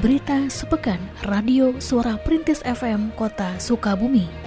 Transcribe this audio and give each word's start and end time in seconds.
Berita 0.00 0.48
Sepekan 0.48 0.96
Radio 1.28 1.76
Suara 1.76 2.16
Perintis 2.16 2.64
FM 2.64 3.12
Kota 3.20 3.60
Sukabumi. 3.60 4.39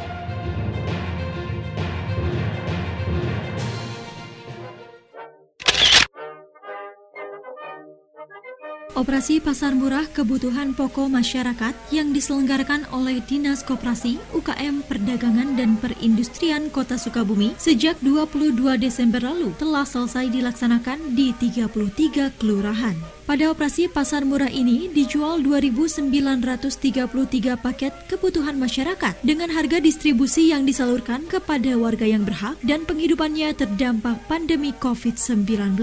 Operasi 9.04 9.44
Pasar 9.44 9.76
Murah 9.76 10.08
Kebutuhan 10.08 10.72
Pokok 10.72 11.12
Masyarakat 11.12 11.76
yang 11.92 12.16
diselenggarakan 12.16 12.88
oleh 12.96 13.20
Dinas 13.20 13.60
Koperasi, 13.60 14.16
UKM, 14.32 14.80
Perdagangan 14.88 15.60
dan 15.60 15.76
Perindustrian 15.76 16.72
Kota 16.72 16.96
Sukabumi 16.96 17.52
sejak 17.60 18.00
22 18.00 18.80
Desember 18.80 19.20
lalu 19.20 19.52
telah 19.60 19.84
selesai 19.84 20.32
dilaksanakan 20.32 21.20
di 21.20 21.36
33 21.36 22.32
kelurahan. 22.40 22.96
Pada 23.28 23.52
operasi 23.52 23.92
pasar 23.92 24.24
murah 24.24 24.48
ini 24.48 24.88
dijual 24.88 25.44
2.933 25.44 27.60
paket 27.60 27.92
kebutuhan 28.08 28.56
masyarakat 28.56 29.20
dengan 29.20 29.52
harga 29.52 29.84
distribusi 29.84 30.56
yang 30.56 30.64
disalurkan 30.64 31.28
kepada 31.28 31.76
warga 31.76 32.08
yang 32.08 32.24
berhak 32.24 32.56
dan 32.64 32.88
penghidupannya 32.88 33.52
terdampak 33.52 34.16
pandemi 34.32 34.72
COVID-19. 34.72 35.76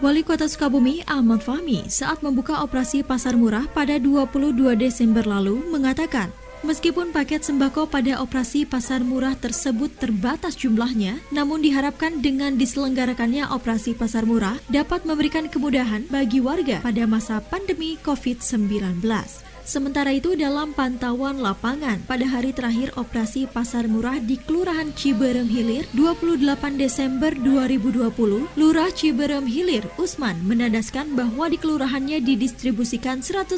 Wali 0.00 0.24
Kota 0.24 0.48
Sukabumi 0.48 1.04
Ahmad 1.04 1.44
Fahmi 1.44 1.84
saat 1.92 2.24
membuka 2.24 2.64
operasi 2.64 3.04
pasar 3.04 3.36
murah 3.36 3.68
pada 3.76 4.00
22 4.00 4.72
Desember 4.78 5.20
lalu 5.28 5.60
mengatakan, 5.68 6.32
meskipun 6.64 7.12
paket 7.12 7.44
sembako 7.44 7.90
pada 7.92 8.24
operasi 8.24 8.64
pasar 8.64 9.04
murah 9.04 9.36
tersebut 9.36 9.92
terbatas 10.00 10.56
jumlahnya, 10.56 11.20
namun 11.28 11.60
diharapkan 11.60 12.24
dengan 12.24 12.56
diselenggarakannya 12.56 13.52
operasi 13.52 13.92
pasar 13.92 14.24
murah 14.24 14.56
dapat 14.72 15.04
memberikan 15.04 15.52
kemudahan 15.52 16.08
bagi 16.08 16.40
warga 16.40 16.80
pada 16.80 17.04
masa 17.04 17.44
pandemi 17.44 18.00
COVID-19. 18.00 19.51
Sementara 19.72 20.12
itu 20.12 20.36
dalam 20.36 20.76
pantauan 20.76 21.40
lapangan 21.40 21.96
pada 22.04 22.28
hari 22.28 22.52
terakhir 22.52 22.92
operasi 22.92 23.48
pasar 23.48 23.88
murah 23.88 24.20
di 24.20 24.36
Kelurahan 24.36 24.92
Ciberem 24.92 25.48
Hilir 25.48 25.88
28 25.96 26.76
Desember 26.76 27.32
2020, 27.32 28.52
Lurah 28.52 28.92
Ciberem 28.92 29.48
Hilir 29.48 29.88
Usman 29.96 30.36
menandaskan 30.44 31.16
bahwa 31.16 31.48
di 31.48 31.56
kelurahannya 31.56 32.20
didistribusikan 32.20 33.24
119 33.24 33.56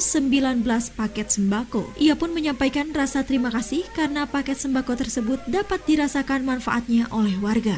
paket 0.95 1.35
sembako. 1.35 1.83
Ia 1.99 2.15
pun 2.15 2.31
menyampaikan 2.31 2.95
rasa 2.95 3.27
terima 3.27 3.51
kasih 3.51 3.83
karena 3.99 4.31
paket 4.31 4.63
sembako 4.63 4.95
tersebut 4.95 5.43
dapat 5.51 5.83
dirasakan 5.83 6.47
manfaatnya 6.47 7.11
oleh 7.11 7.35
warga. 7.43 7.75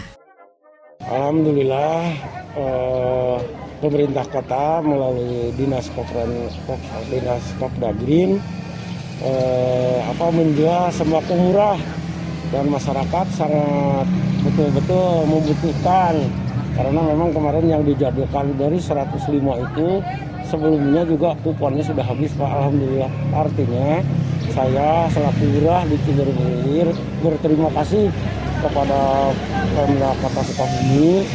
Alhamdulillah 1.01 2.05
eh, 2.53 3.26
pemerintah 3.81 4.25
kota 4.29 4.81
melalui 4.81 5.53
dinas 5.55 5.89
Kopren, 5.93 6.49
dinas 7.13 7.45
Kopdagrin 7.61 8.41
eh, 9.23 9.99
apa 10.05 10.27
menjual 10.33 10.93
sembako 10.93 11.35
murah. 11.35 11.79
Dan 12.47 12.71
masyarakat 12.71 13.27
sangat 13.35 14.07
betul-betul 14.47 15.27
membutuhkan. 15.27 16.15
Karena 16.79 17.01
memang 17.03 17.35
kemarin 17.35 17.67
yang 17.67 17.83
dijadwalkan 17.83 18.55
dari 18.55 18.79
105 18.79 19.19
itu 19.43 19.89
sebelumnya 20.47 21.03
juga 21.03 21.35
kuponnya 21.43 21.83
sudah 21.83 22.07
habis 22.07 22.31
Pak. 22.39 22.47
Alhamdulillah. 22.47 23.11
Artinya 23.35 23.99
saya 24.55 25.11
selaku 25.11 25.43
lurah 25.59 25.83
di 25.91 25.99
Ciberem 26.07 26.39
berterima 27.19 27.69
kasih 27.83 28.15
kepada 28.63 29.35
Pemda 29.75 30.11
Kota 30.23 30.43
Sukabumi 30.47 31.27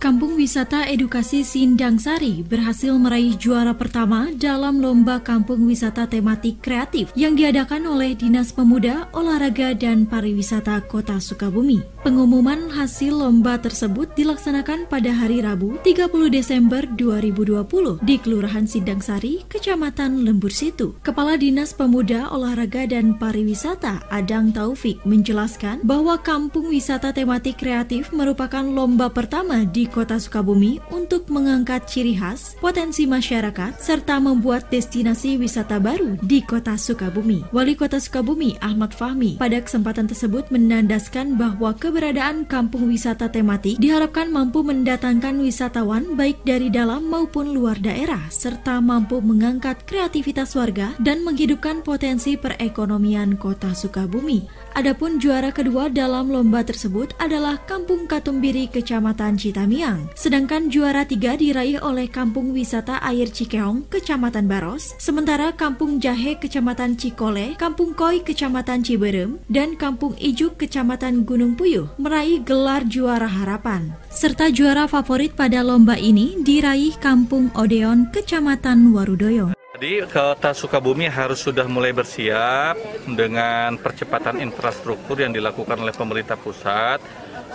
Kampung 0.00 0.40
Wisata 0.40 0.88
Edukasi 0.88 1.44
Sindang 1.44 2.00
Sari 2.00 2.40
berhasil 2.40 2.88
meraih 2.96 3.36
juara 3.36 3.76
pertama 3.76 4.32
dalam 4.32 4.80
Lomba 4.80 5.20
Kampung 5.20 5.68
Wisata 5.68 6.08
Tematik 6.08 6.64
Kreatif 6.64 7.12
yang 7.12 7.36
diadakan 7.36 7.84
oleh 7.84 8.16
Dinas 8.16 8.48
Pemuda, 8.48 9.12
Olahraga, 9.12 9.76
dan 9.76 10.08
Pariwisata 10.08 10.80
Kota 10.88 11.20
Sukabumi. 11.20 11.84
Pengumuman 12.00 12.72
hasil 12.72 13.12
lomba 13.12 13.60
tersebut 13.60 14.08
dilaksanakan 14.16 14.88
pada 14.88 15.12
hari 15.12 15.44
Rabu 15.44 15.76
30 15.84 16.08
Desember 16.32 16.80
2020 16.96 18.00
di 18.00 18.16
Kelurahan 18.16 18.64
Sindang 18.64 19.04
Sari, 19.04 19.44
Kecamatan 19.52 20.24
Lembur 20.24 20.48
Situ. 20.48 20.96
Kepala 21.04 21.36
Dinas 21.36 21.76
Pemuda, 21.76 22.32
Olahraga, 22.32 22.88
dan 22.88 23.20
Pariwisata 23.20 24.08
Adang 24.08 24.48
Taufik 24.48 24.96
menjelaskan 25.04 25.84
bahwa 25.84 26.16
Kampung 26.24 26.72
Wisata 26.72 27.12
Tematik 27.12 27.60
Kreatif 27.60 28.08
merupakan 28.16 28.64
lomba 28.64 29.12
pertama 29.12 29.68
di 29.68 29.89
Kota 29.90 30.22
Sukabumi 30.22 30.78
untuk 30.94 31.26
mengangkat 31.28 31.90
ciri 31.90 32.14
khas, 32.14 32.54
potensi 32.62 33.04
masyarakat, 33.04 33.76
serta 33.76 34.22
membuat 34.22 34.70
destinasi 34.70 35.34
wisata 35.36 35.82
baru 35.82 36.14
di 36.22 36.40
Kota 36.40 36.78
Sukabumi. 36.78 37.42
Wali 37.50 37.74
Kota 37.74 37.98
Sukabumi 37.98 38.54
Ahmad 38.62 38.94
Fahmi 38.94 39.36
pada 39.36 39.58
kesempatan 39.58 40.06
tersebut 40.06 40.46
menandaskan 40.54 41.34
bahwa 41.34 41.74
keberadaan 41.74 42.46
kampung 42.46 42.86
wisata 42.86 43.26
tematik 43.26 43.76
diharapkan 43.82 44.30
mampu 44.30 44.62
mendatangkan 44.62 45.42
wisatawan 45.42 46.14
baik 46.14 46.38
dari 46.46 46.70
dalam 46.70 47.10
maupun 47.10 47.50
luar 47.50 47.76
daerah, 47.82 48.30
serta 48.30 48.78
mampu 48.78 49.18
mengangkat 49.18 49.82
kreativitas 49.84 50.54
warga 50.54 50.94
dan 51.02 51.26
menghidupkan 51.26 51.82
potensi 51.82 52.38
perekonomian 52.38 53.34
Kota 53.34 53.74
Sukabumi. 53.74 54.69
Adapun 54.74 55.18
juara 55.18 55.50
kedua 55.50 55.90
dalam 55.90 56.30
lomba 56.30 56.62
tersebut 56.62 57.12
adalah 57.18 57.58
Kampung 57.66 58.06
Katumbiri 58.06 58.70
Kecamatan 58.70 59.34
Citamiang. 59.34 60.06
Sedangkan 60.14 60.70
juara 60.70 61.02
tiga 61.02 61.34
diraih 61.34 61.82
oleh 61.82 62.06
Kampung 62.06 62.54
Wisata 62.54 63.02
Air 63.02 63.34
Cikeong 63.34 63.90
Kecamatan 63.90 64.46
Baros, 64.46 64.94
sementara 64.96 65.52
Kampung 65.52 65.98
Jahe 65.98 66.38
Kecamatan 66.38 66.94
Cikole, 66.94 67.58
Kampung 67.58 67.92
Koi 67.92 68.22
Kecamatan 68.22 68.86
Ciberem, 68.86 69.42
dan 69.50 69.74
Kampung 69.74 70.14
Ijuk 70.16 70.56
Kecamatan 70.56 71.26
Gunung 71.26 71.58
Puyuh 71.58 71.90
meraih 71.98 72.38
gelar 72.40 72.86
juara 72.86 73.28
harapan. 73.28 73.92
Serta 74.08 74.48
juara 74.48 74.86
favorit 74.86 75.34
pada 75.34 75.66
lomba 75.66 75.98
ini 75.98 76.38
diraih 76.40 76.96
Kampung 77.02 77.50
Odeon 77.58 78.08
Kecamatan 78.14 78.94
Warudoyo. 78.94 79.59
Jadi 79.80 80.04
kota 80.12 80.52
Sukabumi 80.52 81.08
harus 81.08 81.40
sudah 81.40 81.64
mulai 81.64 81.96
bersiap 81.96 82.76
dengan 83.08 83.80
percepatan 83.80 84.36
infrastruktur 84.44 85.24
yang 85.24 85.32
dilakukan 85.32 85.72
oleh 85.80 85.96
pemerintah 85.96 86.36
pusat. 86.36 87.00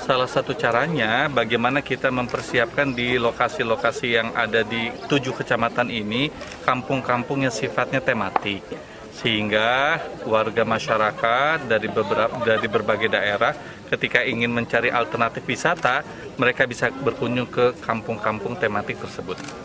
Salah 0.02 0.26
satu 0.26 0.58
caranya 0.58 1.30
bagaimana 1.30 1.86
kita 1.86 2.10
mempersiapkan 2.10 2.98
di 2.98 3.22
lokasi-lokasi 3.22 4.08
yang 4.18 4.34
ada 4.34 4.66
di 4.66 4.90
tujuh 5.06 5.38
kecamatan 5.38 5.94
ini 5.94 6.34
kampung-kampung 6.66 7.46
yang 7.46 7.54
sifatnya 7.54 8.02
tematik 8.02 8.66
sehingga 9.14 10.02
warga 10.26 10.66
masyarakat 10.66 11.70
dari 11.70 11.94
beberapa 11.94 12.42
dari 12.42 12.66
berbagai 12.66 13.10
daerah 13.14 13.54
ketika 13.94 14.26
ingin 14.26 14.50
mencari 14.50 14.90
alternatif 14.90 15.46
wisata 15.46 16.02
mereka 16.42 16.66
bisa 16.66 16.90
berkunjung 16.90 17.54
ke 17.54 17.78
kampung-kampung 17.86 18.58
tematik 18.58 18.98
tersebut. 18.98 19.65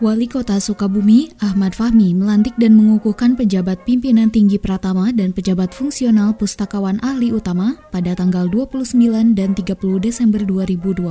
Wali 0.00 0.24
Kota 0.32 0.56
Sukabumi, 0.56 1.28
Ahmad 1.44 1.76
Fahmi, 1.76 2.16
melantik 2.16 2.56
dan 2.56 2.72
mengukuhkan 2.72 3.36
pejabat 3.36 3.84
pimpinan 3.84 4.32
tinggi 4.32 4.56
Pratama 4.56 5.12
dan 5.12 5.36
pejabat 5.36 5.76
fungsional 5.76 6.32
pustakawan 6.40 6.96
ahli 7.04 7.36
utama 7.36 7.76
pada 7.92 8.16
tanggal 8.16 8.48
29 8.48 8.96
dan 9.36 9.52
30 9.52 9.76
Desember 10.00 10.40
2020. 10.40 11.04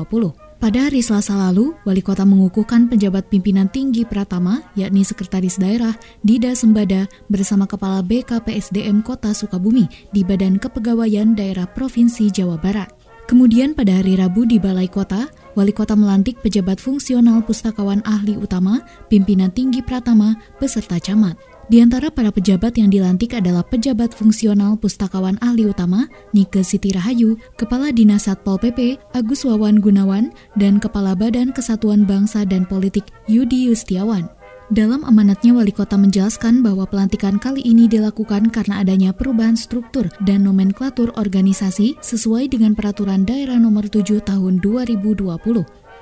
Pada 0.57 0.89
hari 0.89 1.05
Selasa 1.05 1.37
lalu, 1.37 1.77
Wali 1.85 2.01
Kota 2.01 2.25
mengukuhkan 2.25 2.89
pejabat 2.89 3.29
pimpinan 3.29 3.69
tinggi 3.69 4.09
Pratama, 4.09 4.65
yakni 4.73 5.05
Sekretaris 5.05 5.61
Daerah 5.61 5.93
Dida 6.25 6.57
Sembada 6.57 7.05
bersama 7.29 7.69
Kepala 7.69 8.01
BKPSDM 8.01 9.05
Kota 9.05 9.37
Sukabumi 9.37 9.85
di 10.09 10.25
Badan 10.25 10.57
Kepegawaian 10.57 11.37
Daerah 11.37 11.69
Provinsi 11.69 12.33
Jawa 12.33 12.57
Barat. 12.57 12.98
Kemudian 13.29 13.77
pada 13.77 14.01
hari 14.01 14.17
Rabu 14.17 14.49
di 14.49 14.57
Balai 14.57 14.89
Kota, 14.89 15.29
Wali 15.53 15.69
Kota 15.69 15.93
melantik 15.93 16.41
pejabat 16.41 16.81
fungsional 16.81 17.45
pustakawan 17.45 18.01
ahli 18.01 18.33
utama, 18.33 18.81
pimpinan 19.05 19.53
tinggi 19.53 19.85
Pratama, 19.85 20.33
beserta 20.57 20.97
camat. 20.97 21.37
Di 21.69 21.77
antara 21.77 22.09
para 22.09 22.33
pejabat 22.33 22.81
yang 22.81 22.89
dilantik 22.89 23.37
adalah 23.37 23.61
pejabat 23.61 24.17
fungsional 24.17 24.81
pustakawan 24.81 25.37
ahli 25.45 25.69
utama, 25.69 26.09
Nike 26.33 26.65
Siti 26.65 26.89
Rahayu, 26.89 27.37
Kepala 27.53 27.93
Dinas 27.93 28.25
Satpol 28.25 28.57
PP, 28.57 28.97
Agus 29.13 29.45
Wawan 29.45 29.77
Gunawan, 29.77 30.33
dan 30.57 30.81
Kepala 30.81 31.13
Badan 31.13 31.53
Kesatuan 31.53 32.09
Bangsa 32.09 32.49
dan 32.49 32.65
Politik 32.65 33.05
Yudi 33.29 33.69
Yustiawan. 33.69 34.38
Dalam 34.69 35.01
amanatnya, 35.01 35.57
Wali 35.57 35.73
Kota 35.73 35.97
menjelaskan 35.97 36.61
bahwa 36.61 36.85
pelantikan 36.85 37.41
kali 37.41 37.65
ini 37.65 37.89
dilakukan 37.89 38.53
karena 38.53 38.85
adanya 38.85 39.09
perubahan 39.09 39.57
struktur 39.57 40.05
dan 40.21 40.45
nomenklatur 40.45 41.09
organisasi 41.17 41.97
sesuai 41.97 42.53
dengan 42.53 42.77
Peraturan 42.77 43.25
Daerah 43.25 43.57
Nomor 43.57 43.89
7 43.89 44.21
Tahun 44.21 44.61
2020. 44.61 45.25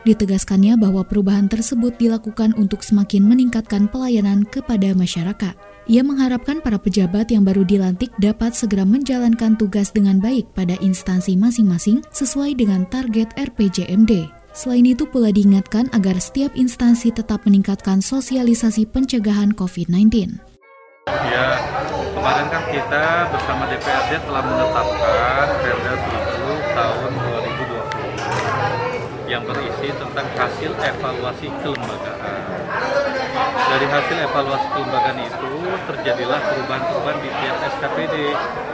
Ditegaskannya 0.03 0.75
bahwa 0.75 1.07
perubahan 1.07 1.47
tersebut 1.47 1.95
dilakukan 1.95 2.59
untuk 2.59 2.83
semakin 2.83 3.23
meningkatkan 3.23 3.87
pelayanan 3.87 4.43
kepada 4.43 4.91
masyarakat. 4.91 5.55
Ia 5.87 6.03
mengharapkan 6.03 6.59
para 6.59 6.75
pejabat 6.75 7.31
yang 7.31 7.47
baru 7.47 7.63
dilantik 7.63 8.11
dapat 8.19 8.51
segera 8.51 8.83
menjalankan 8.83 9.55
tugas 9.55 9.95
dengan 9.95 10.19
baik 10.19 10.51
pada 10.51 10.75
instansi 10.83 11.39
masing-masing 11.39 12.03
sesuai 12.11 12.59
dengan 12.59 12.83
target 12.91 13.31
RPJMD. 13.39 14.36
Selain 14.57 14.81
itu 14.89 15.05
pula 15.05 15.29
diingatkan 15.29 15.85
agar 15.93 16.17
setiap 16.17 16.49
instansi 16.57 17.13
tetap 17.13 17.45
meningkatkan 17.45 18.01
sosialisasi 18.01 18.89
pencegahan 18.89 19.53
COVID-19. 19.53 20.33
Ya, 21.05 21.61
kemarin 22.17 22.49
kan 22.49 22.65
kita 22.73 23.05
bersama 23.37 23.69
DPRD 23.69 24.17
telah 24.17 24.41
menetapkan 24.41 25.45
Perda 25.61 25.93
7 25.93 26.73
tahun 26.73 27.11
2020 29.29 29.29
yang 29.29 29.45
berisi 29.45 29.93
tentang 29.93 30.25
hasil 30.33 30.71
evaluasi 30.73 31.53
kelembagaan. 31.61 33.06
Hasil 33.87 34.19
evaluasi 34.19 34.67
kelembagaan 34.75 35.19
itu 35.23 35.53
terjadilah 35.87 36.39
perubahan-perubahan 36.43 37.19
di 37.23 37.29
tiap 37.39 37.57
SKPD. 37.71 38.15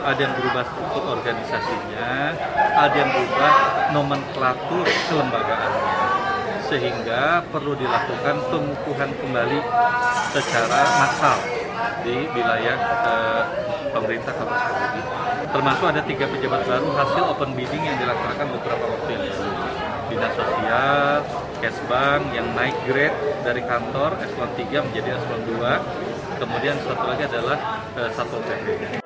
Ada 0.02 0.20
yang 0.26 0.34
berubah 0.42 0.64
struktur 0.66 1.04
organisasinya, 1.06 2.34
ada 2.74 2.96
yang 2.98 3.12
berubah 3.14 3.52
nomenklatur 3.94 4.86
kelembagaannya. 5.08 5.94
Sehingga 6.66 7.46
perlu 7.54 7.78
dilakukan 7.78 8.36
pengukuhan 8.50 9.12
kembali 9.22 9.60
secara 10.34 10.82
massal 10.98 11.38
di 12.02 12.16
wilayah 12.34 12.78
eh, 13.06 13.44
pemerintah 13.94 14.34
Kabupaten. 14.34 14.98
Termasuk 15.54 15.86
ada 15.94 16.02
tiga 16.10 16.26
pejabat 16.26 16.66
baru 16.66 16.90
hasil 16.98 17.24
open 17.30 17.54
bidding 17.54 17.86
yang 17.86 18.02
dilaksanakan 18.02 18.48
beberapa 18.58 18.86
waktu 18.90 19.10
yang 19.14 19.24
lalu. 19.30 19.52
Dinas 20.10 20.34
Sosial, 20.34 21.22
Kesbang 21.64 22.28
yang 22.36 22.52
naik 22.60 22.76
grade 22.84 23.16
dari 23.40 23.64
kantor 23.64 24.20
eselon 24.20 24.52
3 24.52 24.84
menjadi 24.84 25.16
eselon 25.16 25.64
2. 25.64 26.44
Kemudian 26.44 26.76
satu 26.84 27.08
lagi 27.08 27.24
adalah 27.24 27.58
eh, 27.96 28.10
Satpol 28.12 28.44
PP. 28.44 29.00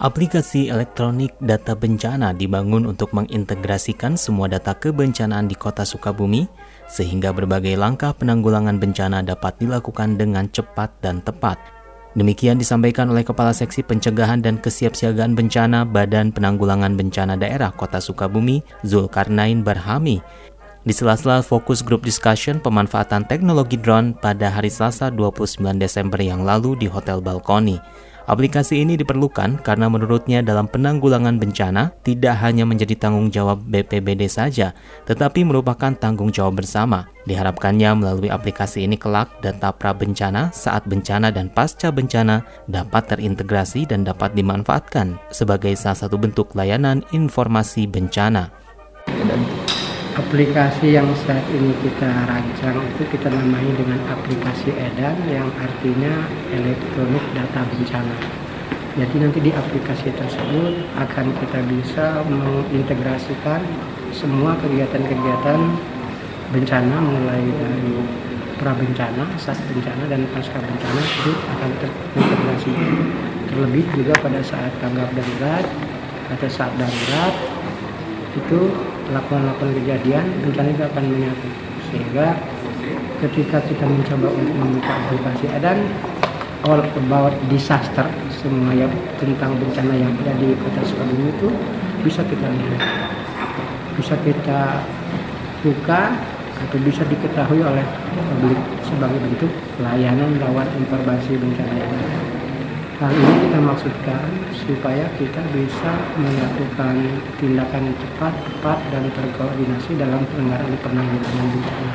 Aplikasi 0.00 0.72
elektronik 0.72 1.36
data 1.36 1.76
bencana 1.76 2.32
dibangun 2.32 2.88
untuk 2.88 3.12
mengintegrasikan 3.12 4.16
semua 4.16 4.48
data 4.48 4.72
kebencanaan 4.72 5.44
di 5.44 5.52
Kota 5.52 5.84
Sukabumi 5.84 6.48
sehingga 6.88 7.36
berbagai 7.36 7.76
langkah 7.76 8.16
penanggulangan 8.16 8.80
bencana 8.80 9.20
dapat 9.20 9.60
dilakukan 9.60 10.16
dengan 10.16 10.48
cepat 10.48 10.96
dan 11.04 11.20
tepat. 11.20 11.79
Demikian 12.18 12.58
disampaikan 12.58 13.06
oleh 13.06 13.22
Kepala 13.22 13.54
Seksi 13.54 13.86
Pencegahan 13.86 14.42
dan 14.42 14.58
Kesiapsiagaan 14.58 15.38
Bencana 15.38 15.86
Badan 15.86 16.34
Penanggulangan 16.34 16.98
Bencana 16.98 17.38
Daerah 17.38 17.70
Kota 17.70 18.02
Sukabumi, 18.02 18.66
Zulkarnain 18.82 19.62
Barhami. 19.62 20.18
Di 20.82 20.90
sela-sela 20.90 21.38
fokus 21.44 21.86
grup 21.86 22.02
discussion 22.02 22.58
pemanfaatan 22.58 23.28
teknologi 23.30 23.78
drone 23.78 24.16
pada 24.16 24.50
hari 24.50 24.72
Selasa 24.72 25.12
29 25.12 25.62
Desember 25.78 26.18
yang 26.18 26.42
lalu 26.42 26.74
di 26.74 26.90
Hotel 26.90 27.22
Balkoni. 27.22 27.78
Aplikasi 28.30 28.86
ini 28.86 28.94
diperlukan 28.94 29.58
karena 29.66 29.90
menurutnya 29.90 30.38
dalam 30.38 30.70
penanggulangan 30.70 31.34
bencana 31.42 31.90
tidak 32.06 32.38
hanya 32.38 32.62
menjadi 32.62 32.94
tanggung 32.94 33.26
jawab 33.26 33.58
BPBD 33.66 34.30
saja, 34.30 34.70
tetapi 35.10 35.42
merupakan 35.42 35.90
tanggung 35.98 36.30
jawab 36.30 36.62
bersama. 36.62 37.10
Diharapkannya 37.26 37.90
melalui 37.98 38.30
aplikasi 38.30 38.86
ini 38.86 38.94
kelak 38.94 39.34
data 39.42 39.74
pra 39.74 39.90
bencana 39.90 40.54
saat 40.54 40.86
bencana 40.86 41.34
dan 41.34 41.50
pasca 41.50 41.90
bencana 41.90 42.46
dapat 42.70 43.10
terintegrasi 43.10 43.90
dan 43.90 44.06
dapat 44.06 44.30
dimanfaatkan 44.38 45.18
sebagai 45.34 45.74
salah 45.74 46.06
satu 46.06 46.14
bentuk 46.14 46.54
layanan 46.54 47.02
informasi 47.10 47.90
bencana. 47.90 48.54
Aplikasi 50.10 50.90
yang 50.98 51.06
saat 51.22 51.46
ini 51.54 51.70
kita 51.86 52.10
rancang 52.26 52.82
itu 52.82 53.02
kita 53.14 53.30
namai 53.30 53.62
dengan 53.78 53.94
aplikasi 54.10 54.74
EDAN 54.74 55.14
yang 55.30 55.46
artinya 55.54 56.26
elektronik 56.50 57.22
data 57.30 57.62
bencana. 57.70 58.18
Jadi 58.98 59.16
nanti 59.22 59.38
di 59.38 59.54
aplikasi 59.54 60.10
tersebut 60.10 60.82
akan 60.98 61.26
kita 61.38 61.62
bisa 61.62 62.26
mengintegrasikan 62.26 63.62
semua 64.10 64.58
kegiatan-kegiatan 64.58 65.60
bencana 66.58 66.96
mulai 66.98 67.46
dari 67.46 67.94
pra 68.58 68.74
bencana, 68.74 69.30
saat 69.38 69.62
bencana 69.70 70.10
dan 70.10 70.26
pasca 70.34 70.58
bencana 70.58 71.00
itu 71.06 71.32
akan 71.54 71.70
terintegrasi. 71.78 72.72
Terlebih 73.46 73.86
juga 73.94 74.18
pada 74.18 74.42
saat 74.42 74.74
tanggap 74.82 75.14
darurat 75.14 75.66
atau 76.34 76.48
saat 76.50 76.74
darurat 76.74 77.34
itu 78.34 78.89
laporan-laporan 79.12 79.74
kejadian 79.82 80.24
bencana 80.42 80.68
itu 80.70 80.82
akan 80.86 81.04
menyatu 81.06 81.48
sehingga 81.90 82.26
ketika 83.20 83.58
kita 83.66 83.84
mencoba 83.84 84.28
untuk 84.32 84.56
membuka 84.56 84.92
aplikasi 84.94 85.46
dan 85.60 85.78
all 86.64 86.80
about 86.80 87.34
disaster 87.48 88.06
semua 88.30 88.72
yang 88.76 88.92
tentang 89.20 89.56
bencana 89.56 89.96
yang 89.96 90.12
ada 90.24 90.32
di 90.36 90.56
kota 90.56 90.80
Sukabumi 90.84 91.32
itu 91.32 91.48
bisa 92.04 92.24
kita 92.24 92.46
lihat 92.48 92.80
bisa 93.96 94.14
kita 94.24 94.80
buka 95.60 96.16
atau 96.60 96.78
bisa 96.84 97.02
diketahui 97.08 97.60
oleh 97.64 97.84
publik 98.12 98.60
sebagai 98.84 99.20
bentuk 99.20 99.52
layanan 99.80 100.36
lewat 100.40 100.68
informasi 100.76 101.36
bencana 101.40 101.72
yang 101.72 101.92
ada. 101.92 102.29
Hal 103.00 103.16
ini 103.16 103.48
kita 103.48 103.64
maksudkan 103.64 104.28
supaya 104.52 105.08
kita 105.16 105.40
bisa 105.56 105.92
melakukan 106.20 107.00
tindakan 107.40 107.96
cepat, 107.96 108.28
tepat, 108.44 108.76
dan 108.92 109.08
terkoordinasi 109.16 109.96
dalam 109.96 110.20
penyelenggaraan 110.28 110.76
penanggulangan 110.84 111.46
bencana. 111.48 111.92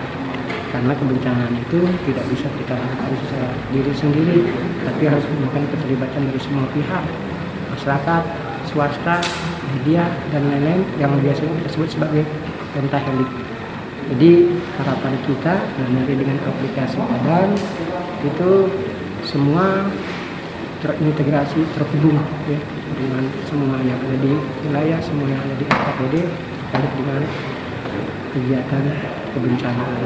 Karena 0.73 0.93
kebencanaan 0.97 1.53
itu 1.61 1.85
tidak 2.09 2.25
bisa 2.33 2.49
kita 2.57 2.73
lakukan 2.73 3.13
secara 3.21 3.53
diri 3.69 3.93
sendiri, 3.93 4.37
tapi 4.81 5.03
harus 5.05 5.21
menggunakan 5.29 5.77
keterlibatan 5.77 6.21
dari 6.25 6.41
semua 6.41 6.65
pihak, 6.73 7.03
masyarakat, 7.69 8.23
swasta, 8.73 9.21
media, 9.77 10.09
dan 10.33 10.41
lain-lain 10.41 10.81
yang 10.97 11.13
biasanya 11.21 11.53
kita 11.61 11.69
sebut 11.69 11.89
sebagai 11.93 12.25
pentahelik. 12.73 13.29
Jadi 14.09 14.57
harapan 14.81 15.13
kita 15.29 15.53
dan 15.69 15.89
dengan 16.09 16.37
aplikasi 16.49 16.97
Padang 16.97 17.53
itu 18.25 18.73
semua 19.21 19.85
terintegrasi 20.85 21.65
terhubung 21.73 22.21
ya 22.45 22.59
dengan 22.93 23.23
semua 23.49 23.81
yang 23.81 23.97
ada 23.97 24.17
di 24.21 24.33
wilayah 24.69 24.99
semua 25.01 25.25
yang 25.25 25.41
ada 25.41 25.55
di 25.57 25.65
KPD 25.65 26.15
terkait 26.69 26.91
dengan 26.93 27.21
kegiatan 28.29 28.83
kebencanaan. 29.33 30.05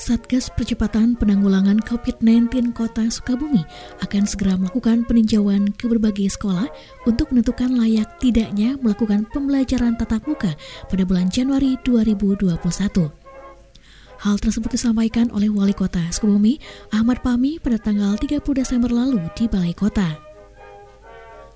Satgas 0.00 0.48
Percepatan 0.50 1.14
Penanggulangan 1.14 1.76
COVID-19 1.86 2.72
Kota 2.72 3.06
Sukabumi 3.12 3.62
akan 4.00 4.24
segera 4.24 4.56
melakukan 4.56 5.04
peninjauan 5.04 5.70
ke 5.76 5.86
berbagai 5.86 6.34
sekolah 6.34 6.66
untuk 7.04 7.30
menentukan 7.30 7.68
layak 7.76 8.08
tidaknya 8.18 8.80
melakukan 8.80 9.28
pembelajaran 9.28 9.94
tatap 10.00 10.24
muka 10.24 10.56
pada 10.88 11.04
bulan 11.04 11.28
Januari 11.28 11.76
2021. 11.84 13.19
Hal 14.20 14.36
tersebut 14.36 14.68
disampaikan 14.68 15.32
oleh 15.32 15.48
Wali 15.48 15.72
Kota 15.72 16.04
Sukabumi, 16.12 16.60
Ahmad 16.92 17.24
Pami 17.24 17.56
pada 17.56 17.80
tanggal 17.80 18.20
30 18.20 18.44
Desember 18.52 18.92
lalu 18.92 19.16
di 19.32 19.48
Balai 19.48 19.72
Kota. 19.72 20.12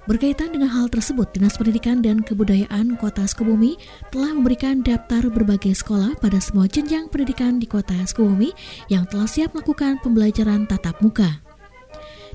Berkaitan 0.09 0.49
dengan 0.49 0.73
hal 0.73 0.89
tersebut, 0.89 1.29
Dinas 1.37 1.61
Pendidikan 1.61 2.01
dan 2.01 2.25
Kebudayaan 2.25 2.97
Kota 2.97 3.29
Sukabumi 3.29 3.77
telah 4.09 4.33
memberikan 4.33 4.81
daftar 4.81 5.29
berbagai 5.29 5.77
sekolah 5.77 6.17
pada 6.25 6.41
semua 6.41 6.65
jenjang 6.65 7.13
pendidikan 7.13 7.61
di 7.61 7.69
Kota 7.69 8.01
Sukabumi 8.09 8.57
yang 8.89 9.05
telah 9.13 9.29
siap 9.29 9.53
melakukan 9.53 10.01
pembelajaran 10.01 10.65
tatap 10.65 10.97
muka. 11.05 11.45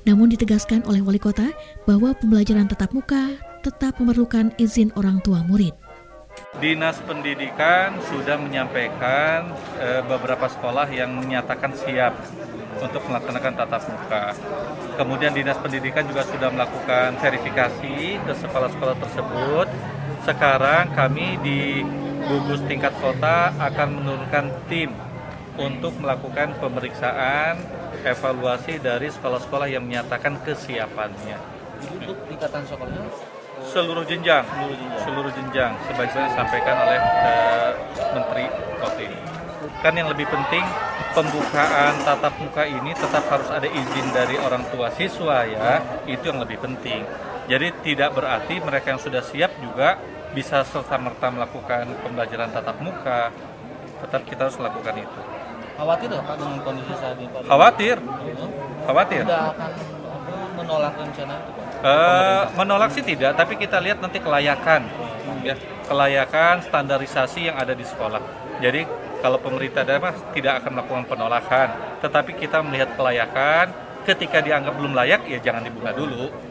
Namun 0.05 0.29
ditegaskan 0.29 0.85
oleh 0.85 1.01
wali 1.01 1.17
kota 1.17 1.49
bahwa 1.89 2.13
pembelajaran 2.13 2.69
tatap 2.69 2.93
muka 2.93 3.33
tetap 3.65 3.97
memerlukan 3.97 4.53
izin 4.61 4.93
orang 4.93 5.19
tua 5.25 5.41
murid. 5.43 5.73
Dinas 6.57 6.97
Pendidikan 7.05 8.01
sudah 8.09 8.33
menyampaikan 8.41 9.53
e, 9.77 10.01
beberapa 10.01 10.49
sekolah 10.49 10.89
yang 10.89 11.21
menyatakan 11.21 11.77
siap 11.77 12.17
untuk 12.81 13.05
melaksanakan 13.05 13.53
tatap 13.53 13.85
muka. 13.85 14.33
Kemudian 14.97 15.37
Dinas 15.37 15.61
Pendidikan 15.61 16.09
juga 16.09 16.25
sudah 16.25 16.49
melakukan 16.49 17.21
verifikasi 17.21 18.17
ke 18.17 18.33
sekolah-sekolah 18.33 18.97
tersebut. 18.97 19.67
Sekarang 20.25 20.89
kami 20.97 21.37
di 21.45 21.85
gugus 22.25 22.65
tingkat 22.65 22.97
kota 22.97 23.53
akan 23.61 24.01
menurunkan 24.01 24.49
tim 24.65 24.89
untuk 25.53 25.93
melakukan 26.01 26.57
pemeriksaan 26.57 27.61
evaluasi 28.01 28.81
dari 28.81 29.13
sekolah-sekolah 29.13 29.69
yang 29.69 29.85
menyatakan 29.85 30.41
kesiapannya. 30.41 31.37
Untuk 31.93 32.17
tingkatan 32.25 32.65
sekolahnya 32.65 33.38
seluruh 33.69 34.05
jenjang, 34.09 34.45
seluruh 35.05 35.31
jenjang, 35.31 35.71
sebaiknya 35.85 36.25
disampaikan 36.33 36.75
oleh 36.81 36.99
uh, 36.99 37.71
Menteri 38.17 38.45
Kotin. 38.81 39.11
Kan 39.79 39.93
yang 39.95 40.09
lebih 40.11 40.27
penting 40.27 40.65
pembukaan 41.13 41.93
tatap 42.03 42.33
muka 42.41 42.63
ini 42.67 42.91
tetap 42.97 43.23
harus 43.29 43.47
ada 43.53 43.69
izin 43.69 44.07
dari 44.11 44.35
orang 44.41 44.65
tua 44.73 44.89
siswa 44.91 45.45
ya, 45.45 45.79
itu 46.09 46.23
yang 46.25 46.41
lebih 46.41 46.57
penting. 46.59 47.05
Jadi 47.49 47.73
tidak 47.85 48.17
berarti 48.17 48.61
mereka 48.61 48.93
yang 48.93 49.01
sudah 49.01 49.23
siap 49.23 49.53
juga 49.61 49.97
bisa 50.33 50.61
serta-merta 50.61 51.33
melakukan 51.33 51.89
pembelajaran 52.05 52.49
tatap 52.53 52.77
muka, 52.81 53.33
tetap 54.05 54.21
kita 54.25 54.49
harus 54.49 54.57
lakukan 54.61 54.95
itu. 55.01 55.21
Khawatir 55.79 56.07
nggak 56.11 56.23
Pak 56.27 56.35
dengan 56.35 56.59
kondisi 56.59 56.93
saat 56.99 57.15
ini? 57.15 57.31
Khawatir, 57.47 57.95
khawatir. 58.83 59.23
Tidak 59.23 59.43
akan 59.55 59.71
menolak 60.59 60.93
rencana 60.99 61.35
itu 61.39 61.51
Pak? 61.55 61.68
Uh, 61.79 62.51
menolak 62.59 62.91
sih 62.91 62.99
tidak, 62.99 63.39
tapi 63.39 63.55
kita 63.55 63.79
lihat 63.79 64.03
nanti 64.03 64.19
kelayakan, 64.19 64.83
ya 65.47 65.55
kelayakan 65.87 66.59
standarisasi 66.59 67.47
yang 67.47 67.55
ada 67.55 67.71
di 67.71 67.87
sekolah. 67.87 68.19
Jadi 68.59 68.83
kalau 69.23 69.39
pemerintah 69.39 69.87
daerah 69.87 70.11
tidak 70.35 70.59
akan 70.59 70.75
melakukan 70.75 71.05
penolakan, 71.07 71.67
tetapi 72.03 72.35
kita 72.35 72.59
melihat 72.59 72.91
kelayakan. 72.99 73.71
Ketika 73.99 74.41
dianggap 74.41 74.73
belum 74.79 74.95
layak, 74.95 75.27
ya 75.27 75.39
jangan 75.39 75.63
dibuka 75.63 75.95
dulu. 75.95 76.49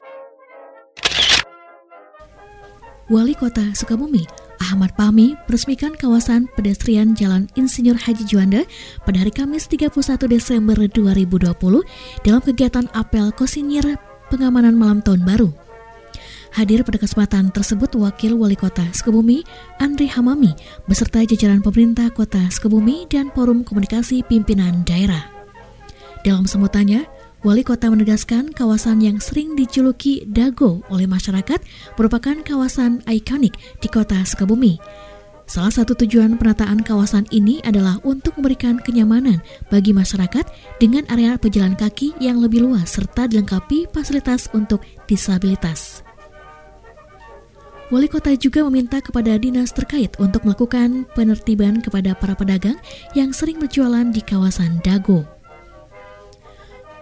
Wali 3.09 3.33
Kota 3.33 3.65
Sukabumi 3.73 4.29
Ahmad 4.61 4.93
Pami 4.93 5.33
meresmikan 5.49 5.97
kawasan 5.97 6.45
pedestrian 6.53 7.17
Jalan 7.17 7.49
Insinyur 7.57 7.97
Haji 7.97 8.25
Juanda 8.29 8.63
pada 9.09 9.25
hari 9.25 9.33
Kamis 9.33 9.65
31 9.65 9.97
Desember 10.29 10.77
2020 10.77 11.49
dalam 12.21 12.43
kegiatan 12.45 12.85
apel 12.93 13.33
Kosinir 13.33 13.97
Pengamanan 14.29 14.77
Malam 14.77 15.01
Tahun 15.01 15.25
Baru. 15.25 15.51
Hadir 16.53 16.81
pada 16.85 16.97
kesempatan 16.97 17.53
tersebut 17.53 17.93
Wakil 17.97 18.37
Wali 18.37 18.57
Kota 18.57 18.85
Sukabumi, 18.93 19.45
Andri 19.81 20.09
Hamami, 20.09 20.57
beserta 20.89 21.21
jajaran 21.25 21.61
pemerintah 21.61 22.09
Kota 22.13 22.41
Sukabumi 22.49 23.05
dan 23.09 23.29
Forum 23.33 23.65
Komunikasi 23.65 24.25
Pimpinan 24.25 24.85
Daerah. 24.85 25.29
Dalam 26.25 26.45
semutannya, 26.45 27.09
Wali 27.47 27.63
kota 27.63 27.87
menegaskan 27.87 28.51
kawasan 28.51 28.99
yang 28.99 29.23
sering 29.23 29.55
dijuluki 29.55 30.27
Dago 30.27 30.83
oleh 30.91 31.07
masyarakat 31.07 31.63
merupakan 31.95 32.35
kawasan 32.43 32.99
ikonik 33.07 33.55
di 33.79 33.87
kota 33.87 34.19
Sukabumi. 34.27 34.75
Salah 35.49 35.73
satu 35.73 35.97
tujuan 36.05 36.37
penataan 36.37 36.85
kawasan 36.85 37.25
ini 37.33 37.65
adalah 37.65 37.97
untuk 38.05 38.37
memberikan 38.37 38.77
kenyamanan 38.85 39.41
bagi 39.73 39.97
masyarakat 39.97 40.45
dengan 40.77 41.09
area 41.09 41.41
pejalan 41.41 41.73
kaki 41.73 42.13
yang 42.21 42.37
lebih 42.37 42.69
luas 42.69 42.93
serta 42.93 43.25
dilengkapi 43.25 43.89
fasilitas 43.89 44.53
untuk 44.53 44.85
disabilitas. 45.09 46.05
Wali 47.89 48.05
kota 48.13 48.37
juga 48.37 48.61
meminta 48.69 49.01
kepada 49.01 49.41
dinas 49.41 49.73
terkait 49.73 50.13
untuk 50.21 50.45
melakukan 50.45 51.09
penertiban 51.17 51.81
kepada 51.81 52.13
para 52.13 52.37
pedagang 52.37 52.77
yang 53.17 53.33
sering 53.33 53.57
berjualan 53.57 54.05
di 54.13 54.21
kawasan 54.21 54.85
Dago. 54.85 55.38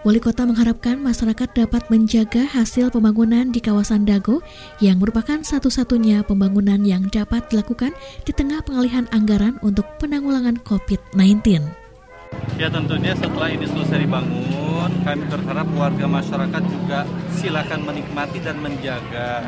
Wali 0.07 0.23
kota 0.23 0.47
mengharapkan 0.47 0.95
masyarakat 1.03 1.51
dapat 1.51 1.91
menjaga 1.91 2.47
hasil 2.47 2.95
pembangunan 2.95 3.51
di 3.51 3.59
kawasan 3.59 4.07
Dago 4.07 4.39
yang 4.79 5.03
merupakan 5.03 5.35
satu-satunya 5.43 6.23
pembangunan 6.23 6.79
yang 6.79 7.11
dapat 7.11 7.43
dilakukan 7.51 7.91
di 8.23 8.31
tengah 8.31 8.63
pengalihan 8.63 9.03
anggaran 9.11 9.59
untuk 9.59 9.83
penanggulangan 9.99 10.63
COVID-19. 10.63 11.59
Ya 12.55 12.71
tentunya 12.71 13.19
setelah 13.19 13.51
ini 13.51 13.67
selesai 13.67 14.07
dibangun, 14.07 14.95
kami 15.03 15.27
berharap 15.27 15.67
warga 15.75 16.07
masyarakat 16.07 16.63
juga 16.71 17.03
silakan 17.35 17.83
menikmati 17.83 18.39
dan 18.39 18.63
menjaga 18.63 19.43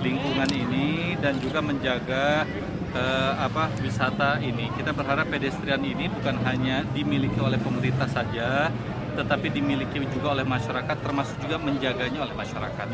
lingkungan 0.00 0.48
ini 0.56 1.20
dan 1.20 1.36
juga 1.36 1.60
menjaga 1.60 2.48
eh, 2.96 3.32
apa 3.36 3.68
wisata 3.84 4.40
ini. 4.40 4.72
Kita 4.72 4.96
berharap 4.96 5.28
pedestrian 5.28 5.84
ini 5.84 6.08
bukan 6.08 6.40
hanya 6.48 6.80
dimiliki 6.96 7.36
oleh 7.44 7.60
pemerintah 7.60 8.08
saja, 8.08 8.72
tetapi 9.12 9.48
dimiliki 9.52 10.00
juga 10.12 10.34
oleh 10.36 10.46
masyarakat 10.46 10.96
termasuk 11.00 11.36
juga 11.44 11.56
menjaganya 11.60 12.24
oleh 12.24 12.34
masyarakat. 12.34 12.86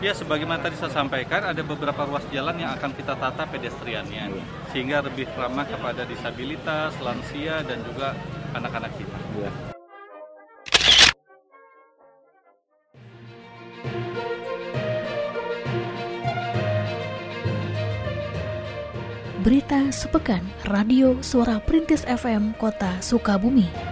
Ya 0.00 0.16
sebagaimana 0.16 0.64
tadi 0.64 0.80
saya 0.80 0.96
sampaikan 0.96 1.44
ada 1.44 1.60
beberapa 1.60 2.08
ruas 2.08 2.24
jalan 2.32 2.56
yang 2.56 2.72
akan 2.72 2.96
kita 2.96 3.14
tata 3.20 3.44
pedestriannya 3.48 4.32
sehingga 4.72 5.04
lebih 5.04 5.28
ramah 5.36 5.68
kepada 5.68 6.08
disabilitas, 6.08 6.96
lansia 7.04 7.60
dan 7.68 7.84
juga 7.84 8.16
anak-anak 8.56 8.92
kita. 8.96 9.18
Ya. 9.36 9.52
Berita 19.40 19.88
sepekan 19.88 20.44
Radio 20.68 21.16
Suara 21.24 21.56
Perintis 21.64 22.04
FM 22.04 22.52
Kota 22.60 23.00
Sukabumi. 23.00 23.89